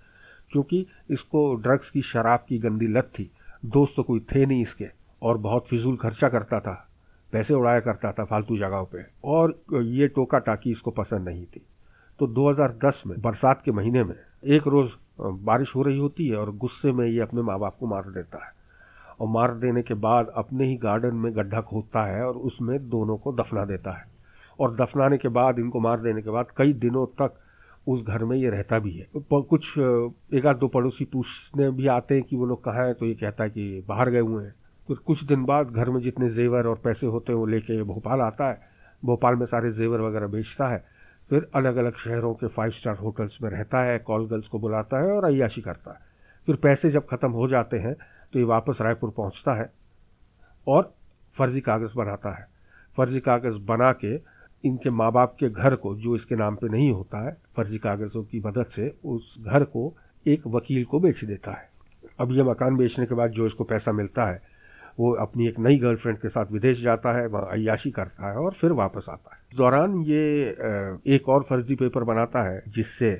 क्योंकि 0.51 0.87
इसको 1.11 1.55
ड्रग्स 1.57 1.91
की 1.91 2.03
शराब 2.05 2.45
की 2.49 2.59
गंदी 2.59 2.87
लत 2.89 3.11
थी। 3.15 3.31
दोस्त 3.67 3.97
तो 3.97 4.03
कोई 4.03 4.21
थे 4.33 4.45
नहीं 4.47 4.63
इसके। 4.63 4.98
और 5.23 5.39
बहुत 5.39 5.67
फिजूल 5.67 5.97
खर्चा 5.97 6.29
करता 6.29 6.61
था, 6.61 6.89
पैसे 7.33 7.55
उड़ाया 7.55 7.81
करता 7.81 8.13
था 8.13 8.25
फालतू 8.25 8.57
जगहों 8.59 8.85
पे, 8.85 9.05
और 9.25 9.59
ये 9.75 10.09
टोका 10.09 10.39
टाकी 10.39 10.71
इसको 10.71 10.91
पसंद 10.91 11.29
नहीं 11.29 11.45
थी। 11.47 11.63
तो 12.19 12.27
2010 12.27 13.03
में, 13.07 13.21
बरसात 13.21 13.63
के 13.65 13.73
महीने 13.73 14.05
में, 14.05 14.15
एक 14.47 14.67
रोज़ 14.67 14.93
बारिश 15.21 15.75
हो 15.77 15.83
रही 15.83 15.99
होती 15.99 16.29
है 16.29 16.37
और 16.37 16.55
गुस्से 16.57 16.93
में 16.93 17.07
ये 17.07 17.21
अपने 17.21 17.43
माँ 17.43 17.59
बाप 17.59 17.77
को 17.81 17.87
मार 17.87 18.11
देता 18.11 18.45
है। 18.45 18.53
और 19.21 19.29
मार 19.29 19.55
देने 19.55 19.83
के 19.83 19.95
बाद 19.97 20.33
अपने 20.37 20.67
ही 20.67 20.77
गार्डन 20.77 21.15
में 21.15 21.35
गड्ढा 21.37 21.61
खोदता 21.61 22.05
है 22.05 22.25
और 22.25 22.37
उसमें 22.39 22.79
दोनों 22.89 23.17
को 23.17 23.33
दफना 23.33 23.65
देता 23.65 23.91
है। 23.91 24.05
और 24.61 24.75
दफनाने 24.77 25.19
के 25.19 25.29
बाद, 25.29 25.59
इनको 25.59 25.81
मार 25.81 26.01
देने 26.01 26.23
के 26.23 26.31
बाद 26.31 26.47
कई 26.57 26.73
दिनों 26.75 27.07
तक 27.21 27.35
उस 27.87 28.03
घर 28.03 28.25
में 28.25 28.37
ये 28.37 28.51
रहता 28.51 28.79
भी 28.79 28.93
है। 28.93 29.07
कुछ 29.33 29.79
एक 29.79 30.47
आध 30.47 30.57
दो 30.57 30.69
पड़ोसी 30.69 31.05
पूछने 31.05 31.71
भी 31.71 31.87
आते 31.87 32.15
हैं 32.15 32.25
कि 32.25 32.37
वो 32.37 32.47
लोग 32.47 32.63
कहाँ 32.65 32.85
हैं 32.87 32.95
तो 32.95 33.07
ये 33.07 33.15
कहता 33.15 33.45
है 33.45 33.51
कि 33.51 33.85
बाहर 33.89 34.11
गए 34.11 34.21
हुए 34.21 34.45
हैं। 34.45 34.55
फिर 34.89 34.97
कुछ 34.97 35.23
दिन 35.25 35.45
बाद 35.45 35.71
घर 35.71 35.91
में 35.91 36.01
जितने 36.01 36.29
जेवर 36.31 36.67
और 36.67 36.81
पैसे 36.85 37.07
होते 37.07 37.33
हैं 37.33 37.39
वो 37.39 37.47
लेके 37.47 37.83
भोपाल 37.83 38.21
आता 38.21 38.49
है। 38.49 38.61
भोपाल 39.03 39.35
में 39.35 39.45
सारे 39.47 39.73
जेवर 39.73 40.01
वगैरह 40.01 40.27
बेचता 40.27 40.69
है। 40.69 40.79
फिर 41.31 41.49
अलग 41.55 41.77
अलग 41.77 41.97
शहरों 41.97 42.33
के 42.35 42.47
फाइव 42.47 42.71
स्टार 42.71 42.97
होटल्स 42.97 43.37
में 43.43 43.51
रहता 43.51 43.83
है 43.85 43.99
कॉल 43.99 44.27
गर्ल्स 44.29 44.49
को 44.49 44.59
बुलाता 44.59 45.03
है 45.03 45.13
और 45.13 45.25
अयाशी 45.25 45.61
करता 45.61 45.93
है। 45.93 46.07
फिर 46.49 46.57
पैसे 46.57 46.91
जब 46.91 47.07
ख़त्म 47.07 47.31
हो 47.31 47.49
जाते 47.49 47.79
हैं 47.79 47.95
तो 48.33 48.39
ये 48.39 48.45
वापस 48.45 48.79
रायपुर 48.81 49.11
पहुँचता 49.11 49.55
है 49.55 49.71
और 50.67 50.93
फर्जी 51.37 51.61
कागज़ 51.61 51.97
बनाता 51.97 52.31
है। 52.31 52.47
फर्जी 52.97 53.21
कागज़ 53.21 53.59
बना 53.67 53.93
के 53.95 54.15
इनके 54.65 54.91
माँ 54.91 55.13
बाप 55.13 55.37
के 55.41 55.49
घर 55.49 55.75
को, 55.75 55.95
जो 55.95 56.15
इसके 56.17 56.37
नाम 56.37 56.57
पे 56.57 56.69
नहीं 56.69 56.91
होता 56.91 57.25
है, 57.27 57.37
फर्जी 57.57 57.79
कागज़ों 57.79 58.23
की 58.23 58.41
मदद 58.41 58.67
से 58.67 58.93
उस 59.05 59.35
घर 59.41 59.65
को 59.65 59.93
एक 60.27 60.47
वकील 60.47 60.85
को 60.85 61.01
बेच 61.01 61.25
देता 61.25 61.53
है। 61.53 61.69
अब 62.21 62.33
ये 62.33 62.43
मकान 62.43 62.77
बेचने 62.77 63.07
के 63.07 63.15
बाद 63.15 63.31
जो 63.31 63.47
इसको 63.47 63.65
पैसा 63.65 63.93
मिलता 63.93 64.27
है 64.27 64.43
वो 64.99 65.13
अपनी 65.17 65.47
एक 65.49 65.59
नई 65.59 65.79
गर्लफ्रेंड 65.79 66.19
के 66.19 66.29
साथ 66.29 66.53
विदेश 66.53 66.81
जाता 66.83 67.17
है, 67.19 67.27
वहाँ 67.27 67.49
अयाशी 67.53 67.91
करता 67.91 68.31
है 68.31 68.37
और 68.37 68.53
फिर 68.53 68.73
वापस 68.75 69.07
आता 69.09 69.35
है। 69.35 69.57
दौरान 69.57 70.01
ये 70.03 70.23
एक 71.15 71.29
और 71.29 71.43
फर्जी 71.51 71.75
पेपर 71.77 72.05
बनाता 72.05 72.43
है, 72.49 72.63
जिससे 72.69 73.11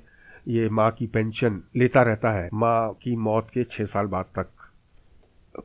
ये 0.49 0.69
माँ 0.71 0.91
की 0.91 1.07
पेंशन 1.09 1.63
लेता 1.77 2.03
रहता 2.03 2.33
है। 2.33 2.49
माँ 2.55 2.93
की 3.03 3.17
मौत 3.19 3.49
के 3.55 3.65
छः 3.67 3.85
साल 3.87 4.07
बाद 4.07 4.25
तक। 4.39 4.49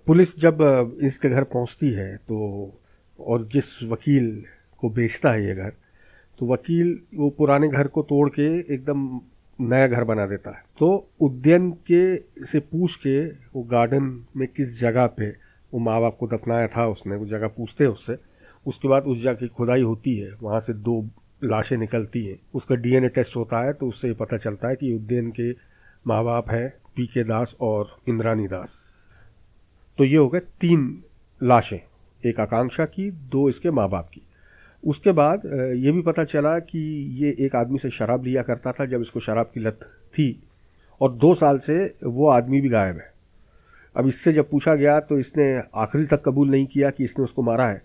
पुलिस 0.07 0.37
जब 0.39 0.99
इसके 1.03 1.29
घर 1.29 1.43
पहुँचती 1.45 1.91
है 1.93 2.15
तो 2.19 2.37
और 3.19 3.47
जिस 3.53 3.83
वकील 3.83 4.43
को 4.83 4.89
बेचता 4.89 5.31
है 5.31 5.45
ये 5.45 5.55
घर 5.55 5.73
तो 6.39 6.45
वकील 6.47 6.97
वो 7.15 7.29
पुराने 7.29 7.67
घर 7.67 7.87
को 7.87 8.01
तोड़ 8.03 8.29
के 8.29 8.47
एकदम 8.73 9.19
नया 9.59 9.87
घर 9.87 10.03
बना 10.03 10.25
देता 10.25 10.51
है। 10.51 10.63
तो 10.79 10.87
उद्यान 11.21 11.69
के 11.91 12.45
से 12.45 12.59
पूछ 12.61 12.95
के 12.97 13.25
वो 13.25 13.63
गार्डन 13.71 14.19
में 14.37 14.47
किस 14.47 14.79
जगह 14.79 15.07
पे 15.17 15.29
वो 15.73 15.79
माँ 15.79 15.99
बाप 16.01 16.17
को 16.19 16.27
दफनाया 16.27 16.67
था, 16.67 16.87
उसने 16.87 17.15
वो 17.15 17.25
जगह 17.27 17.47
पूछते 17.47 17.83
हैं 17.83 17.91
उससे। 17.91 18.17
उसके 18.65 18.87
बाद 18.87 19.03
उस 19.03 19.21
जगह 19.21 19.33
की 19.33 19.47
खुदाई 19.47 19.81
होती 19.81 20.17
है, 20.17 20.31
वहाँ 20.41 20.59
से 20.61 20.73
दो 20.73 21.01
लाशें 21.43 21.77
निकलती 21.77 22.25
हैं। 22.25 22.37
उसका 22.53 22.75
डीएनए 22.75 23.09
टेस्ट 23.09 23.35
होता 23.35 23.63
है 23.65 23.73
तो 23.73 23.87
उससे 23.87 24.13
पता 24.13 24.37
चलता 24.37 24.67
है 24.67 24.75
कि 24.75 24.93
उद्यान 24.95 25.31
के 25.31 25.51
माँ 26.05 26.23
बाप 26.23 26.49
हैं 26.51 26.69
पी 26.95 27.05
के 27.07 27.23
दास 27.23 27.55
और 27.61 27.95
इंद्रानी 28.09 28.47
दास। 28.47 28.81
तो 29.97 30.03
ये 30.03 30.17
हो 30.17 30.27
गए 30.29 30.39
तीन 30.39 31.03
लाशें, 31.41 31.79
एक 32.23 32.39
आकांक्षा 32.39 32.85
की, 32.85 33.09
दो 33.11 33.47
इसके 33.49 33.71
माँ 33.71 33.89
बाप 33.89 34.09
की। 34.09 34.21
उसके 34.83 35.11
बाद 35.11 35.41
ये 35.75 35.91
भी 35.91 36.01
पता 36.01 36.23
चला 36.25 36.57
कि 36.59 36.79
ये 37.15 37.35
एक 37.45 37.55
आदमी 37.55 37.77
से 37.77 37.89
शराब 37.89 38.23
लिया 38.23 38.41
करता 38.43 38.71
था 38.71 38.85
जब 38.85 39.01
इसको 39.01 39.19
शराब 39.19 39.51
की 39.53 39.59
लत 39.59 39.79
थी, 40.13 40.43
और 41.01 41.11
दो 41.13 41.33
साल 41.35 41.59
से 41.59 41.85
वो 42.03 42.29
आदमी 42.29 42.61
भी 42.61 42.69
गायब 42.69 42.97
है। 42.97 43.11
अब 43.95 44.07
इससे 44.07 44.33
जब 44.33 44.49
पूछा 44.49 44.75
गया 44.75 44.99
तो 45.01 45.19
इसने 45.19 45.45
आखिरी 45.77 46.05
तक 46.07 46.23
कबूल 46.25 46.49
नहीं 46.49 46.65
किया 46.67 46.89
कि 46.89 47.03
इसने 47.03 47.23
उसको 47.23 47.41
मारा 47.41 47.67
है। 47.67 47.81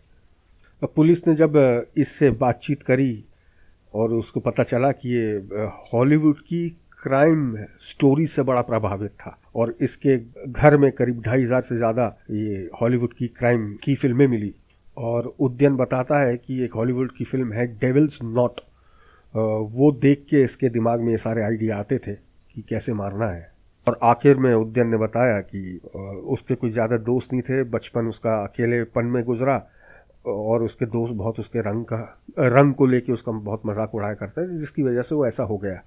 अब 0.82 0.92
पुलिस 0.96 1.26
ने 1.26 1.34
जब 1.36 1.56
इससे 1.96 2.30
बातचीत 2.38 2.82
करी 2.82 3.24
और 3.94 4.12
उसको 4.14 4.40
पता 4.40 4.62
चला 4.64 4.90
कि 4.92 5.08
ये 5.10 5.66
हॉलीवुड 5.92 6.40
की 6.40 6.68
क्राइम 7.02 7.56
स्टोरी 7.88 8.26
से 8.26 8.42
बड़ा 8.42 8.60
प्रभावित 8.62 9.10
था 9.20 9.38
और 9.54 9.74
इसके 9.80 10.16
घर 10.46 10.76
में 10.76 10.90
करीब 10.92 11.20
ढाई 11.22 11.42
हज़ार 11.42 11.62
से 11.62 11.76
ज़्यादा 11.76 12.06
ये 12.30 12.68
हॉलीवुड 12.80 13.12
की 13.14 13.28
क्राइम 13.28 13.72
की 13.84 13.94
फ़िल्में 13.94 14.26
मिली। 14.26 14.54
और 14.96 15.26
उद्यन 15.40 15.76
बताता 15.76 16.18
है 16.20 16.36
कि 16.36 16.62
एक 16.64 16.72
हॉलीवुड 16.74 17.12
की 17.16 17.24
फ़िल्म 17.24 17.52
है 17.52 17.66
डेविल्स 17.78 18.18
नॉट 18.22 18.60
वो 19.34 19.90
देख 20.02 20.24
के 20.30 20.42
इसके 20.44 20.68
दिमाग 20.68 21.00
में 21.00 21.10
ये 21.10 21.18
सारे 21.18 21.42
आइडिया 21.42 21.76
आते 21.76 21.98
थे 21.98 22.12
कि 22.12 22.62
कैसे 22.68 22.92
मारना 22.94 23.26
है। 23.26 23.50
और 23.88 23.98
आखिर 24.04 24.36
में 24.36 24.52
उद्यन 24.54 24.88
ने 24.88 24.96
बताया 24.98 25.40
कि 25.42 25.80
उसके 26.28 26.54
कुछ 26.54 26.72
ज़्यादा 26.72 26.96
दोस्त 27.04 27.32
नहीं 27.32 27.42
थे, 27.42 27.62
बचपन 27.64 28.06
उसका 28.08 28.32
अकेलेपन 28.44 29.04
में 29.06 29.22
गुजरा 29.24 29.56
और 30.26 30.62
उसके 30.62 30.86
दोस्त 30.86 31.14
बहुत 31.16 31.38
उसके 31.40 31.60
रंग 31.62 31.84
का, 31.84 31.96
रंग 32.38 32.74
को 32.74 32.86
लेके 32.86 33.12
उसका 33.12 33.32
बहुत 33.32 33.62
मज़ाक 33.66 33.94
उड़ाया 33.94 34.14
करते 34.14 34.42
थे, 34.42 34.58
जिसकी 34.58 34.82
वजह 34.82 35.02
से 35.02 35.14
वो 35.14 35.26
ऐसा 35.26 35.42
हो 35.42 35.56
गया। 35.58 35.80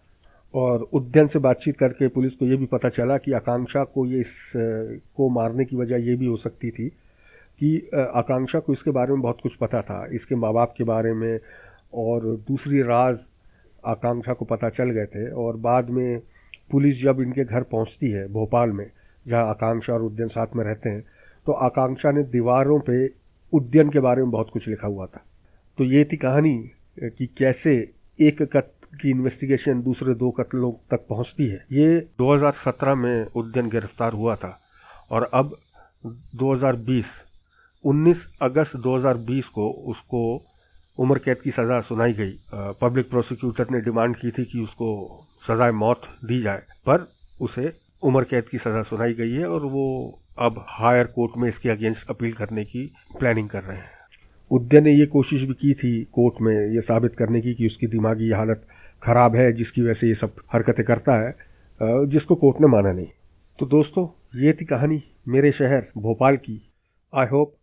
और 0.53 0.87
उद्यन 0.93 1.27
से 1.27 1.39
बातचीत 1.39 1.77
करके 1.77 2.07
पुलिस 2.09 2.33
को 2.35 2.45
ये 2.45 2.55
भी 2.55 2.65
पता 2.67 2.89
चला 2.89 3.17
कि 3.17 3.33
आकांक्षा 3.33 3.83
को 3.85 4.05
ये 4.05 4.19
इस 4.19 4.33
को 4.55 5.29
मारने 5.31 5.65
की 5.65 5.75
वजह 5.75 6.07
ये 6.07 6.15
भी 6.15 6.25
हो 6.25 6.35
सकती 6.37 6.71
थी 6.71 6.87
कि 6.87 7.77
आकांक्षा 7.93 8.59
को 8.59 8.73
इसके 8.73 8.91
बारे 8.91 9.13
में 9.13 9.21
बहुत 9.21 9.41
कुछ 9.43 9.55
पता 9.55 9.81
था, 9.81 10.05
इसके 10.11 10.35
माँ 10.35 10.53
बाप 10.53 10.73
के 10.77 10.83
बारे 10.85 11.13
में 11.13 11.39
और 11.95 12.25
दूसरी 12.47 12.81
राज 12.83 13.19
आकांक्षा 13.83 14.33
को 14.33 14.45
पता 14.45 14.69
चल 14.71 14.89
गए 14.89 15.05
थे 15.05 15.29
और 15.33 15.55
बाद 15.59 15.89
में 15.89 16.21
पुलिस 16.71 17.01
जब 17.01 17.21
इनके 17.21 17.43
घर 17.43 17.63
पहुँचती 17.63 18.11
है 18.11 18.27
भोपाल 18.33 18.69
में, 18.69 18.85
जहाँ 19.25 19.49
आकांक्षा 19.49 19.93
और 19.93 20.03
उद्यन 20.03 20.27
साथ 20.29 20.55
में 20.55 20.63
रहते 20.65 20.89
हैं 20.89 21.03
तो 21.47 21.51
आकांक्षा 21.65 22.11
ने 22.11 22.23
दीवारों 22.31 22.79
पे 22.79 23.05
उद्यन 23.53 23.89
के 23.89 23.99
बारे 23.99 24.21
में 24.21 24.31
बहुत 24.31 24.49
कुछ 24.49 24.67
लिखा 24.67 24.87
हुआ 24.87 25.05
था। 25.05 25.23
तो 25.77 25.83
ये 25.83 26.03
थी 26.05 26.17
कहानी 26.17 26.57
कि 26.99 27.25
कैसे 27.37 27.73
एक 28.19 28.41
कत 28.53 28.71
की 29.01 29.09
इन्वेस्टिगेशन 29.09 29.81
दूसरे 29.81 30.13
दो 30.15 30.29
कत्लों 30.31 30.71
तक 30.91 31.05
पहुँचती 31.09 31.47
है। 31.47 31.65
ये 31.71 31.99
2017 32.19 32.95
में 32.95 33.25
उद्यन 33.35 33.69
गिरफ़्तार 33.69 34.13
हुआ 34.13 34.35
था, 34.35 34.57
और 35.11 35.29
अब 35.33 35.55
2020 36.35 37.05
19 37.83 38.27
अगस्त 38.41 38.75
2020 38.77 39.47
को 39.49 39.69
उसको 39.91 40.21
उम्र 40.97 41.19
कैद 41.19 41.41
की 41.41 41.51
सज़ा 41.51 41.79
सुनाई 41.81 42.13
गई। 42.13 42.37
पब्लिक 42.81 43.09
प्रोसिक्यूटर 43.09 43.67
ने 43.71 43.81
डिमांड 43.81 44.15
की 44.15 44.31
थी 44.31 44.45
कि 44.45 44.59
उसको 44.59 45.20
सज़ाए 45.41 45.71
मौत 45.73 46.01
दी 46.25 46.41
जाए, 46.41 46.61
पर 46.85 47.07
उसे 47.41 47.71
उम्र 48.03 48.23
कैद 48.23 48.49
की 48.49 48.57
सज़ा 48.57 48.81
सुनाई 48.83 49.13
गई 49.13 49.31
है 49.31 49.47
और 49.47 49.65
वो 49.67 49.85
अब 50.39 50.63
हायर 50.69 51.07
कोर्ट 51.07 51.37
में 51.37 51.47
इसके 51.49 51.69
अगेंस्ट 51.69 52.09
अपील 52.09 52.33
करने 52.33 52.63
की 52.65 52.85
प्लानिंग 53.19 53.49
कर 53.49 53.63
रहे 53.63 53.77
हैं। 53.77 53.89
उद्यन 54.51 54.83
ने 54.83 54.91
ये 54.91 55.05
कोशिश 55.07 55.43
भी 55.43 55.53
की 55.55 55.73
थी 55.73 56.03
कोर्ट 56.13 56.41
में 56.41 56.53
ये 56.53 56.81
साबित 56.81 57.15
करने 57.15 57.41
की 57.41 57.53
कि 57.53 57.67
उसकी 57.67 57.87
दिमागी 57.87 58.31
हालत 58.31 58.67
ख़राब 59.03 59.35
है, 59.35 59.51
जिसकी 59.53 59.81
वजह 59.81 59.93
से 59.93 60.07
ये 60.07 60.15
सब 60.15 60.35
हरकतें 60.53 60.85
करता 60.85 61.15
है 61.17 61.35
जिसको 62.07 62.35
कोर्ट 62.35 62.61
ने 62.61 62.67
माना 62.67 62.91
नहीं। 62.91 63.07
तो 63.59 63.65
दोस्तों, 63.67 64.07
ये 64.35 64.53
थी 64.53 64.65
कहानी 64.65 65.03
मेरे 65.27 65.51
शहर 65.51 65.87
भोपाल 65.97 66.37
की। 66.37 66.61
आई 67.13 67.27
होप 67.27 67.55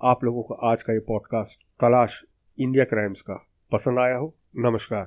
आप 0.00 0.24
लोगों 0.24 0.42
को 0.42 0.54
आज 0.64 0.82
का 0.82 0.92
ये 0.92 0.98
पॉडकास्ट 1.08 1.58
तलाश 1.80 2.20
इंडिया 2.58 2.84
क्राइम्स 2.84 3.20
का 3.20 3.44
पसंद 3.72 3.98
आया 3.98 4.16
हो। 4.16 4.34
नमस्कार। 4.60 5.06